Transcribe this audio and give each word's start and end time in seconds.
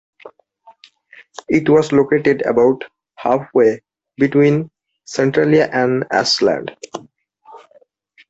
It 1.47 1.69
was 1.69 1.91
located 1.91 2.41
about 2.47 2.83
halfway 3.17 3.83
between 4.17 4.71
Centralia 5.05 5.69
and 5.71 6.05
Ashland. 6.09 6.75